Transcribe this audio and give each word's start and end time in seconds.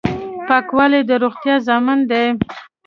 پاکوالی 0.47 1.01
د 1.09 1.11
روغتیا 1.23 1.55
ضامن 1.67 1.99
دی. 2.09 2.25